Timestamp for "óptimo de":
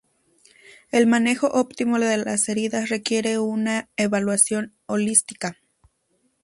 1.53-2.17